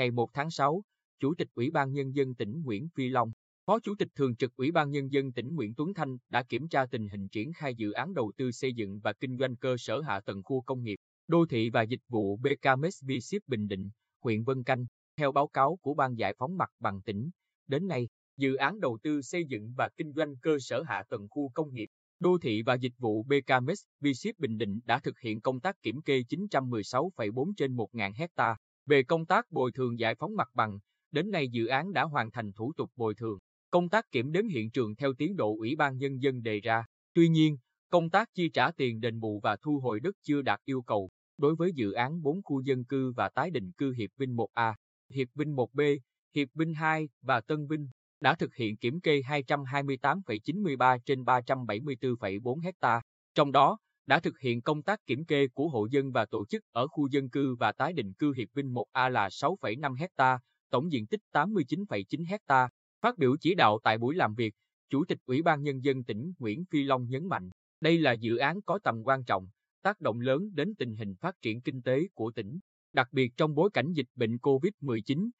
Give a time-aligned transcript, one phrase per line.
[0.00, 0.82] Ngày 1 tháng 6,
[1.18, 3.32] Chủ tịch Ủy ban Nhân dân tỉnh Nguyễn Phi Long,
[3.66, 6.68] Phó Chủ tịch Thường trực Ủy ban Nhân dân tỉnh Nguyễn Tuấn Thanh đã kiểm
[6.68, 9.76] tra tình hình triển khai dự án đầu tư xây dựng và kinh doanh cơ
[9.78, 13.90] sở hạ tầng khu công nghiệp, đô thị và dịch vụ BKMS Ship Bình Định,
[14.24, 14.86] huyện Vân Canh.
[15.16, 17.30] Theo báo cáo của Ban Giải phóng mặt bằng tỉnh,
[17.66, 21.26] đến nay, dự án đầu tư xây dựng và kinh doanh cơ sở hạ tầng
[21.30, 21.88] khu công nghiệp,
[22.20, 23.82] đô thị và dịch vụ BKMS
[24.14, 28.56] Ship Bình Định đã thực hiện công tác kiểm kê 916,4 trên 1.000 hecta.
[28.90, 30.78] Về công tác bồi thường giải phóng mặt bằng,
[31.12, 33.38] đến nay dự án đã hoàn thành thủ tục bồi thường.
[33.70, 36.84] Công tác kiểm đếm hiện trường theo tiến độ Ủy ban Nhân dân đề ra.
[37.14, 37.58] Tuy nhiên,
[37.90, 41.10] công tác chi trả tiền đền bù và thu hồi đất chưa đạt yêu cầu
[41.38, 44.74] đối với dự án 4 khu dân cư và tái định cư Hiệp Vinh 1A,
[45.14, 45.98] Hiệp Vinh 1B,
[46.34, 47.88] Hiệp Vinh 2 và Tân Vinh
[48.20, 53.02] đã thực hiện kiểm kê 228,93 trên 374,4 hecta.
[53.34, 53.78] Trong đó,
[54.10, 57.08] đã thực hiện công tác kiểm kê của hộ dân và tổ chức ở khu
[57.08, 60.38] dân cư và tái định cư Hiệp Vinh 1A là 6,5 hecta,
[60.70, 62.68] tổng diện tích 89,9 hecta.
[63.00, 64.54] Phát biểu chỉ đạo tại buổi làm việc,
[64.88, 67.50] Chủ tịch Ủy ban Nhân dân tỉnh Nguyễn Phi Long nhấn mạnh,
[67.80, 69.48] đây là dự án có tầm quan trọng,
[69.82, 72.58] tác động lớn đến tình hình phát triển kinh tế của tỉnh,
[72.92, 75.30] đặc biệt trong bối cảnh dịch bệnh COVID-19.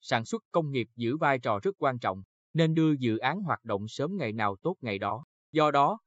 [0.00, 2.22] Sản xuất công nghiệp giữ vai trò rất quan trọng,
[2.54, 5.24] nên đưa dự án hoạt động sớm ngày nào tốt ngày đó.
[5.52, 5.98] Do đó,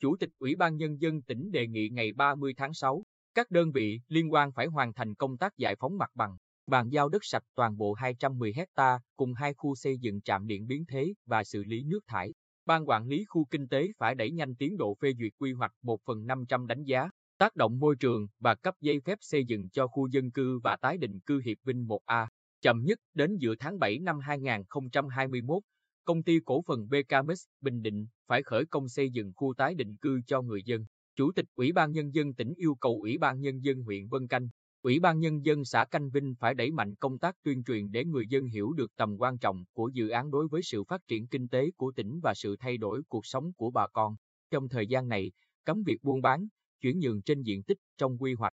[0.00, 3.02] Chủ tịch Ủy ban Nhân dân tỉnh đề nghị ngày 30 tháng 6,
[3.34, 6.88] các đơn vị liên quan phải hoàn thành công tác giải phóng mặt bằng, bàn
[6.88, 10.84] giao đất sạch toàn bộ 210 hecta cùng hai khu xây dựng trạm điện biến
[10.88, 12.34] thế và xử lý nước thải.
[12.66, 15.72] Ban quản lý khu kinh tế phải đẩy nhanh tiến độ phê duyệt quy hoạch
[15.82, 19.68] 1 phần 500 đánh giá, tác động môi trường và cấp giấy phép xây dựng
[19.70, 22.26] cho khu dân cư và tái định cư Hiệp Vinh 1A.
[22.60, 25.62] Chậm nhất đến giữa tháng 7 năm 2021,
[26.08, 29.96] công ty cổ phần BKMX Bình Định phải khởi công xây dựng khu tái định
[29.96, 30.86] cư cho người dân.
[31.16, 34.28] Chủ tịch Ủy ban Nhân dân tỉnh yêu cầu Ủy ban Nhân dân huyện Vân
[34.28, 34.48] Canh,
[34.82, 38.04] Ủy ban Nhân dân xã Canh Vinh phải đẩy mạnh công tác tuyên truyền để
[38.04, 41.26] người dân hiểu được tầm quan trọng của dự án đối với sự phát triển
[41.26, 44.16] kinh tế của tỉnh và sự thay đổi cuộc sống của bà con.
[44.50, 45.32] Trong thời gian này,
[45.64, 46.46] cấm việc buôn bán,
[46.80, 48.52] chuyển nhượng trên diện tích trong quy hoạch.